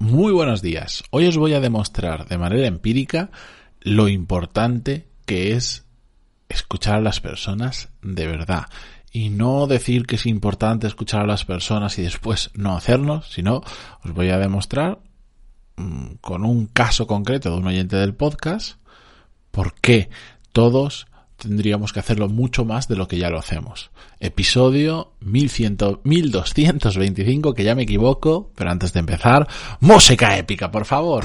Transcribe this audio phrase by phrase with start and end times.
[0.00, 1.02] Muy buenos días.
[1.10, 3.30] Hoy os voy a demostrar de manera empírica
[3.80, 5.86] lo importante que es
[6.48, 8.66] escuchar a las personas de verdad.
[9.10, 13.62] Y no decir que es importante escuchar a las personas y después no hacerlo, sino
[14.04, 15.00] os voy a demostrar
[15.76, 18.78] mmm, con un caso concreto de un oyente del podcast
[19.50, 20.10] por qué
[20.52, 21.08] todos
[21.38, 23.90] tendríamos que hacerlo mucho más de lo que ya lo hacemos.
[24.20, 29.48] Episodio 1100, 1225, que ya me equivoco, pero antes de empezar,
[29.80, 31.24] música épica, por favor.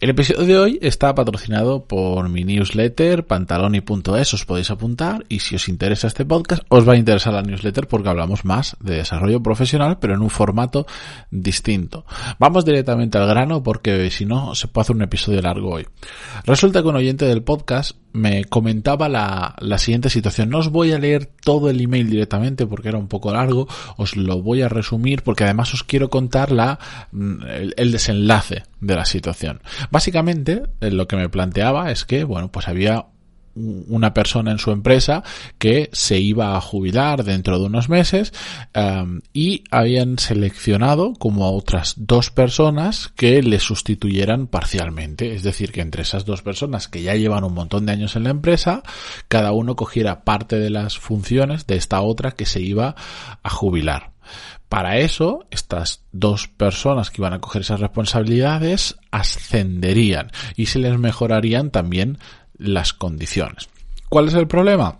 [0.00, 5.56] El episodio de hoy está patrocinado por mi newsletter pantaloni.es, os podéis apuntar y si
[5.56, 9.42] os interesa este podcast os va a interesar la newsletter porque hablamos más de desarrollo
[9.42, 10.86] profesional pero en un formato
[11.32, 12.04] distinto.
[12.38, 15.88] Vamos directamente al grano porque si no se puede hacer un episodio largo hoy.
[16.44, 20.50] Resulta que un oyente del podcast me comentaba la, la, siguiente situación.
[20.50, 24.16] No os voy a leer todo el email directamente porque era un poco largo, os
[24.16, 26.78] lo voy a resumir porque además os quiero contar la,
[27.12, 29.60] el, el desenlace de la situación.
[29.90, 33.06] Básicamente, lo que me planteaba es que, bueno, pues había
[33.88, 35.22] una persona en su empresa
[35.58, 38.32] que se iba a jubilar dentro de unos meses
[38.74, 45.34] um, y habían seleccionado como a otras dos personas que le sustituyeran parcialmente.
[45.34, 48.24] Es decir, que entre esas dos personas que ya llevan un montón de años en
[48.24, 48.82] la empresa,
[49.28, 52.94] cada uno cogiera parte de las funciones de esta otra que se iba
[53.42, 54.12] a jubilar.
[54.68, 60.98] Para eso, estas dos personas que iban a coger esas responsabilidades ascenderían y se les
[60.98, 62.18] mejorarían también
[62.58, 63.68] las condiciones.
[64.08, 64.98] ¿Cuál es el problema?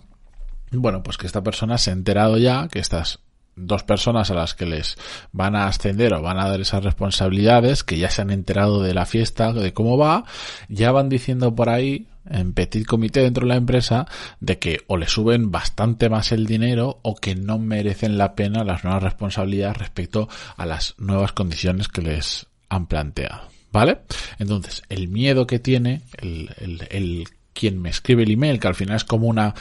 [0.70, 3.20] Bueno, pues que esta persona se ha enterado ya que estas
[3.56, 4.96] dos personas a las que les
[5.32, 8.94] van a ascender o van a dar esas responsabilidades, que ya se han enterado de
[8.94, 10.24] la fiesta, de cómo va,
[10.68, 14.06] ya van diciendo por ahí, en petit comité dentro de la empresa,
[14.40, 18.64] de que o le suben bastante más el dinero o que no merecen la pena
[18.64, 23.48] las nuevas responsabilidades respecto a las nuevas condiciones que les han planteado.
[23.70, 24.00] ¿Vale?
[24.38, 28.74] Entonces, el miedo que tiene el, el, el quien me escribe el email, que al
[28.74, 29.54] final es como una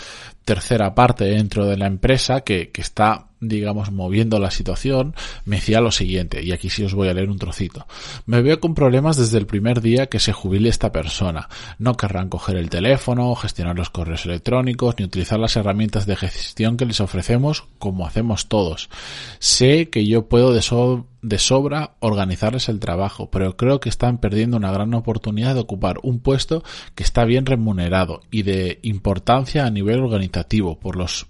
[0.46, 5.16] tercera parte dentro de la empresa que, que está digamos, moviendo la situación,
[5.46, 7.86] me decía lo siguiente, y aquí sí os voy a leer un trocito.
[8.26, 11.50] Me veo con problemas desde el primer día que se jubile esta persona.
[11.78, 16.78] No querrán coger el teléfono, gestionar los correos electrónicos, ni utilizar las herramientas de gestión
[16.78, 18.90] que les ofrecemos como hacemos todos.
[19.40, 20.62] Sé que yo puedo de,
[21.22, 26.00] de sobra organizarles el trabajo, pero creo que están perdiendo una gran oportunidad de ocupar
[26.04, 26.64] un puesto
[26.96, 31.28] que está bien remunerado y de importancia a nivel organizativo por los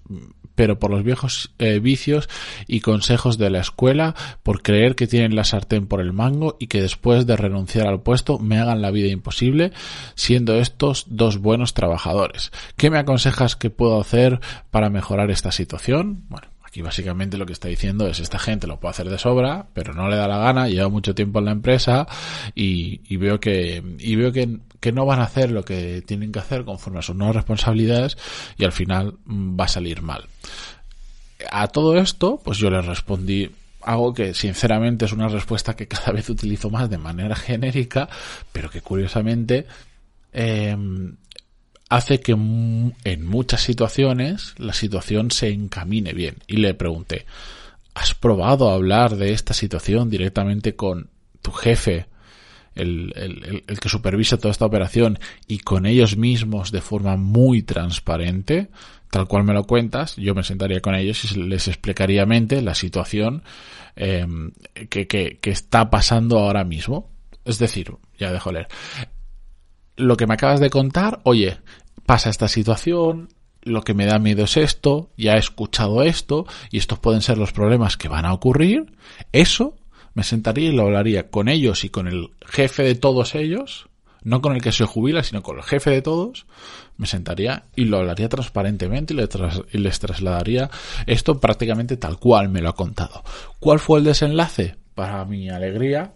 [0.58, 2.28] pero por los viejos eh, vicios
[2.66, 6.66] y consejos de la escuela, por creer que tienen la sartén por el mango y
[6.66, 9.72] que después de renunciar al puesto me hagan la vida imposible,
[10.16, 12.52] siendo estos dos buenos trabajadores.
[12.76, 14.40] ¿Qué me aconsejas que puedo hacer
[14.72, 16.24] para mejorar esta situación?
[16.28, 19.68] Bueno, Aquí básicamente lo que está diciendo es esta gente lo puede hacer de sobra,
[19.74, 22.08] pero no le da la gana, lleva mucho tiempo en la empresa
[22.56, 26.32] y, y veo que y veo que, que, no van a hacer lo que tienen
[26.32, 28.18] que hacer conforme a sus nuevas responsabilidades
[28.58, 30.26] y al final va a salir mal.
[31.52, 33.50] A todo esto, pues yo les respondí
[33.82, 38.10] algo que sinceramente es una respuesta que cada vez utilizo más de manera genérica,
[38.52, 39.66] pero que curiosamente
[40.34, 40.76] eh,
[41.90, 46.38] hace que en muchas situaciones la situación se encamine bien.
[46.48, 47.26] Y le pregunté,
[47.94, 51.10] ¿has probado hablar de esta situación directamente con
[51.42, 52.08] tu jefe,
[52.78, 57.64] el, el, el, que supervisa toda esta operación, y con ellos mismos de forma muy
[57.64, 58.70] transparente?
[59.12, 62.76] Tal cual me lo cuentas, yo me sentaría con ellos y les explicaría mente la
[62.76, 63.44] situación
[63.96, 64.26] eh,
[64.90, 67.10] que, que, que está pasando ahora mismo.
[67.46, 68.68] Es decir, ya dejo leer
[69.98, 71.58] lo que me acabas de contar, oye,
[72.06, 73.30] pasa esta situación,
[73.64, 77.38] lo que me da miedo es esto, ya he escuchado esto, y estos pueden ser
[77.38, 78.94] los problemas que van a ocurrir,
[79.34, 79.76] eso
[80.18, 83.88] me sentaría y lo hablaría con ellos y con el jefe de todos ellos,
[84.24, 86.48] no con el que se jubila, sino con el jefe de todos,
[86.98, 90.72] me sentaría y lo hablaría transparentemente y, les trasladaría
[91.06, 93.24] esto prácticamente tal cual me lo ha contado.
[93.60, 94.76] ¿Cuál fue el desenlace?
[94.96, 96.14] Para mi alegría,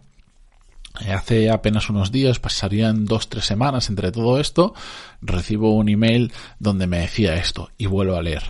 [1.06, 4.74] eh, Hace apenas unos días, pasarían dos, tres semanas entre todo esto,
[5.21, 8.42] recibo un email donde me decía esto y vuelvo a leer.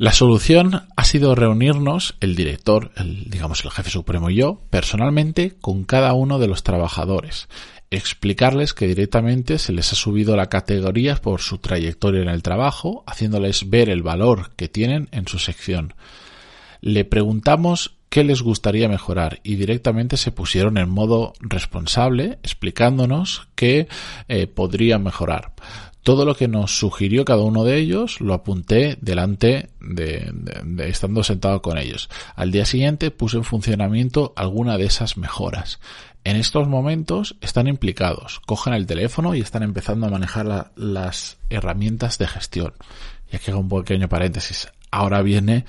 [0.00, 5.56] La solución ha sido reunirnos, el director, el, digamos el jefe supremo y yo, personalmente
[5.60, 7.48] con cada uno de los trabajadores,
[7.90, 13.02] explicarles que directamente se les ha subido la categoría por su trayectoria en el trabajo,
[13.08, 15.94] haciéndoles ver el valor que tienen en su sección.
[16.80, 23.88] Le preguntamos qué les gustaría mejorar y directamente se pusieron en modo responsable explicándonos qué
[24.28, 25.54] eh, podría mejorar.
[26.08, 31.22] Todo lo que nos sugirió cada uno de ellos lo apunté delante de, de, estando
[31.22, 32.08] sentado con ellos.
[32.34, 35.80] Al día siguiente puse en funcionamiento alguna de esas mejoras.
[36.24, 41.36] En estos momentos están implicados, cogen el teléfono y están empezando a manejar la, las
[41.50, 42.72] herramientas de gestión.
[43.30, 44.68] Y aquí hago un pequeño paréntesis.
[44.90, 45.66] Ahora viene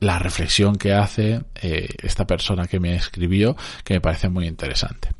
[0.00, 5.10] la reflexión que hace eh, esta persona que me escribió, que me parece muy interesante.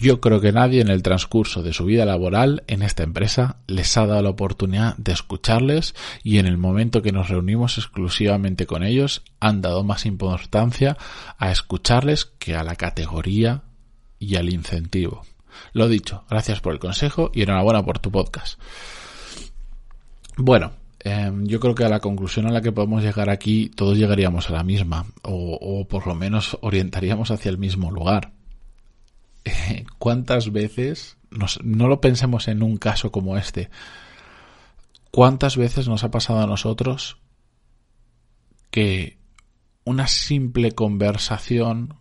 [0.00, 3.96] Yo creo que nadie en el transcurso de su vida laboral en esta empresa les
[3.96, 8.82] ha dado la oportunidad de escucharles y en el momento que nos reunimos exclusivamente con
[8.82, 10.96] ellos han dado más importancia
[11.38, 13.62] a escucharles que a la categoría
[14.18, 15.22] y al incentivo.
[15.72, 18.58] Lo dicho, gracias por el consejo y enhorabuena por tu podcast.
[20.36, 23.96] Bueno, Em, yo creo que a la conclusión a la que podemos llegar aquí todos
[23.96, 28.32] llegaríamos a la misma o, por lo menos orientaríamos hacia el mismo lugar.
[29.98, 31.16] ¿Cuántas veces,
[31.62, 33.70] no lo pensemos en un caso como este,
[35.10, 37.18] cuántas veces nos ha pasado a nosotros
[38.70, 39.18] que
[39.84, 41.94] una simple conversación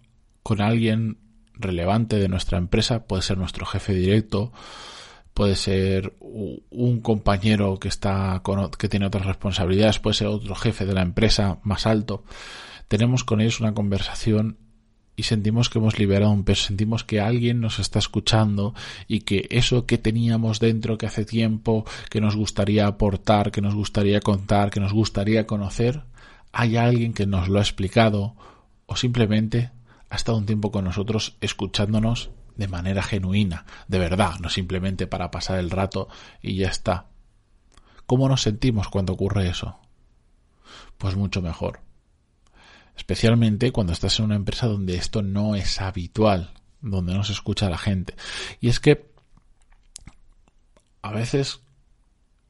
[0.43, 1.17] con alguien
[1.53, 4.51] relevante de nuestra empresa, puede ser nuestro jefe directo,
[5.33, 10.85] puede ser un compañero que está con, que tiene otras responsabilidades, puede ser otro jefe
[10.85, 12.23] de la empresa más alto.
[12.87, 14.57] Tenemos con ellos una conversación
[15.19, 18.73] y sentimos que hemos liberado un peso, sentimos que alguien nos está escuchando
[19.05, 23.75] y que eso que teníamos dentro que hace tiempo, que nos gustaría aportar, que nos
[23.75, 26.03] gustaría contar, que nos gustaría conocer,
[26.53, 28.37] hay alguien que nos lo ha explicado
[28.85, 29.71] o simplemente
[30.09, 35.31] ha estado un tiempo con nosotros escuchándonos de manera genuina, de verdad, no simplemente para
[35.31, 36.07] pasar el rato
[36.41, 37.07] y ya está.
[38.05, 39.79] ¿Cómo nos sentimos cuando ocurre eso?
[40.97, 41.88] Pues mucho mejor.
[42.99, 46.51] Especialmente cuando estás en una empresa donde esto no es habitual,
[46.81, 48.13] donde no se escucha a la gente.
[48.59, 49.09] Y es que
[51.01, 51.61] a veces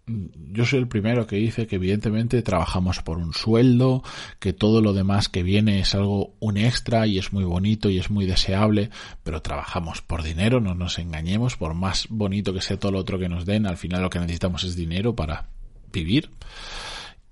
[0.07, 4.03] yo soy el primero que dice que evidentemente trabajamos por un sueldo,
[4.39, 7.99] que todo lo demás que viene es algo un extra y es muy bonito y
[7.99, 8.89] es muy deseable,
[9.21, 13.19] pero trabajamos por dinero, no nos engañemos, por más bonito que sea todo lo otro
[13.19, 15.49] que nos den, al final lo que necesitamos es dinero para
[15.93, 16.31] vivir.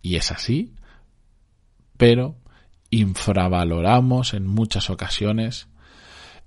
[0.04, 0.72] Y es así,
[1.98, 2.36] pero
[2.89, 5.68] infravaloramos en muchas ocasiones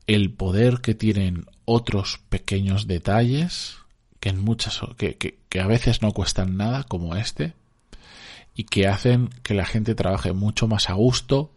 [0.07, 3.77] el poder que tienen otros pequeños detalles
[4.19, 7.55] que en muchas que, que, a veces no cuestan nada como este
[8.55, 11.53] y que hacen que la gente trabaje mucho más a gusto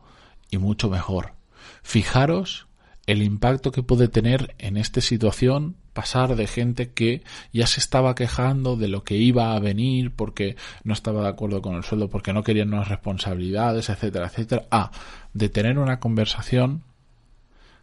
[0.50, 1.34] y mucho mejor.
[1.82, 2.68] Fijaros
[3.06, 7.22] el impacto que puede tener en esta situación pasar de gente que
[7.52, 11.62] ya se estaba quejando de lo que iba a venir porque no estaba de acuerdo
[11.62, 14.92] con el sueldo, porque no querían unas responsabilidades, etcétera, etcétera, a
[15.34, 16.84] de tener una conversación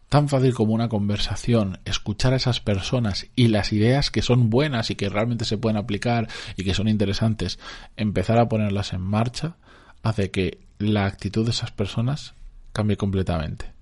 [0.09, 4.91] tan fácil como una conversación, escuchar a esas personas y las ideas que son buenas
[4.91, 7.61] y que realmente se pueden aplicar y que son interesantes,
[7.97, 9.57] empezar a ponerlas en marcha,
[10.03, 12.35] hace que la actitud de esas personas
[12.73, 13.80] cambie completamente.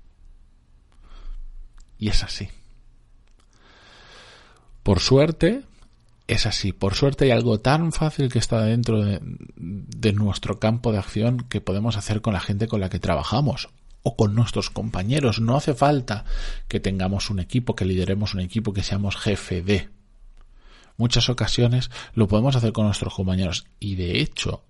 [1.99, 2.49] Y es así.
[4.83, 5.65] Por suerte,
[6.29, 6.73] es así.
[6.73, 11.61] Por suerte hay algo tan fácil que está dentro de, nuestro campo de acción que
[11.61, 13.71] podemos hacer con la gente con la que trabajamos
[14.03, 15.41] o con nuestros compañeros.
[15.41, 16.25] No hace falta
[16.69, 19.89] que tengamos un equipo, que lideremos un equipo, que seamos jefe de.
[20.97, 24.65] Muchas ocasiones lo podemos hacer con nuestros compañeros y de hecho,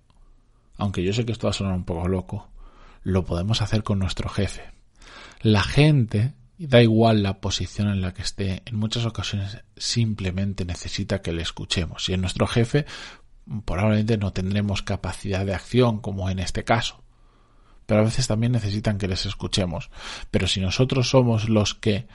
[0.77, 2.49] aunque yo sé que esto va a sonar un poco loco,
[3.03, 4.63] lo podemos hacer con nuestro jefe.
[5.41, 6.33] La gente,
[6.67, 11.41] da igual la posición en la que esté, en muchas ocasiones simplemente necesita que le
[11.41, 12.05] escuchemos.
[12.05, 12.85] Si es nuestro jefe,
[13.65, 17.03] probablemente no tendremos capacidad de acción como en este caso
[17.89, 19.89] pero a veces también necesitan que les escuchemos.
[20.29, 22.05] Pero si nosotros somos los que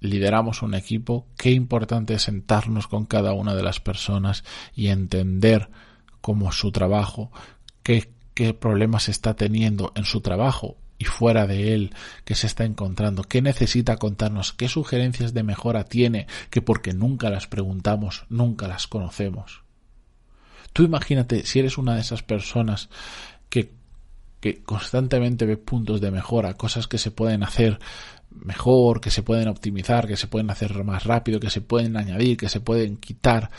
[0.00, 4.42] lideramos un equipo, qué importante es sentarnos con cada una de las personas
[4.74, 5.70] y entender
[6.20, 7.30] cómo su trabajo,
[7.84, 11.94] qué, qué problemas está teniendo en su trabajo y fuera de él
[12.26, 17.30] que se está encontrando, qué necesita contarnos, qué sugerencias de mejora tiene, que porque nunca
[17.30, 19.62] las preguntamos, nunca las conocemos.
[20.74, 22.90] Tú imagínate si eres una de esas personas
[23.48, 23.72] que,
[24.40, 27.80] que constantemente ve puntos de mejora, cosas que se pueden hacer
[28.30, 32.36] mejor, que se pueden optimizar, que se pueden hacer más rápido, que se pueden añadir,
[32.36, 33.50] que se pueden quitar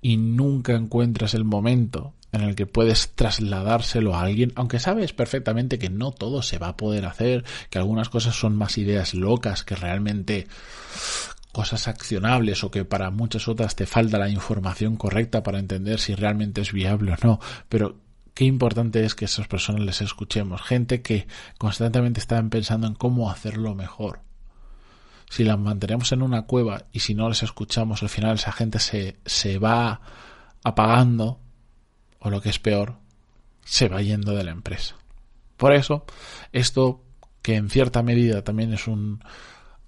[0.00, 5.78] y nunca encuentras el momento en el que puedes trasladárselo a alguien, aunque sabes perfectamente
[5.78, 9.64] que no todo se va a poder hacer, que algunas cosas son más ideas locas
[9.64, 10.46] que realmente
[11.52, 16.14] cosas accionables o que para muchas otras te falta la información correcta para entender si
[16.14, 17.96] realmente es viable o no, pero
[18.34, 21.26] qué importante es que esas personas les escuchemos, gente que
[21.56, 24.20] constantemente está pensando en cómo hacerlo mejor.
[25.30, 28.78] Si las mantenemos en una cueva y si no les escuchamos, al final esa gente
[28.78, 30.02] se, se va
[30.62, 31.40] apagando
[32.26, 32.96] o lo que es peor,
[33.64, 34.96] se va yendo de la empresa.
[35.56, 36.04] Por eso,
[36.52, 37.04] esto
[37.40, 39.20] que en cierta medida también es un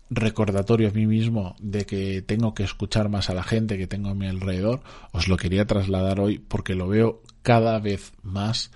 [0.08, 4.10] recordatorio a mí mismo de que tengo que escuchar más a la gente que tengo
[4.10, 8.70] a mi alrededor, os lo quería trasladar hoy porque lo veo cada vez más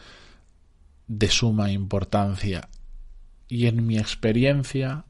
[1.06, 2.68] de suma importancia
[3.46, 5.04] y en mi experiencia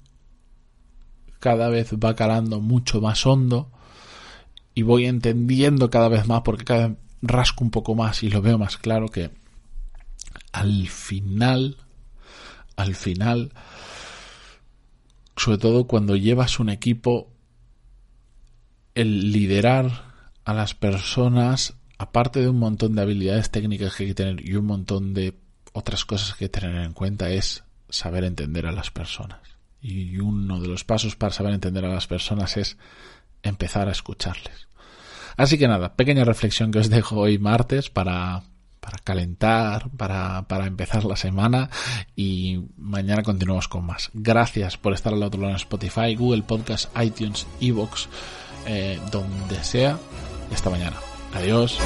[1.41, 3.73] cada vez va calando mucho más hondo
[4.75, 8.59] y voy entendiendo cada vez más porque cada rasco un poco más y lo veo
[8.59, 9.31] más claro que
[10.53, 11.79] al final,
[12.77, 13.53] al final,
[15.37, 17.31] sobre todo cuando llevas un equipo,
[18.95, 20.13] el liderar
[20.45, 24.55] a las personas, aparte de un montón de habilidades técnicas que hay que tener y
[24.57, 25.39] un montón de
[25.73, 29.41] otras cosas que que tener en cuenta, es saber entender a las personas.
[29.81, 32.77] Y uno de los pasos para saber entender a las personas es
[33.43, 34.69] empezar a escucharles.
[35.37, 38.43] Así que nada, pequeña reflexión que os dejo hoy martes para,
[38.81, 41.71] para calentar, para, para empezar la semana
[42.17, 44.11] y mañana continuamos con más.
[44.13, 48.09] Gracias por estar al otro lado en Spotify, Google Podcast, iTunes, Evox,
[48.67, 49.99] eh, donde sea.
[50.53, 50.97] Hasta mañana.
[51.35, 51.79] Adiós.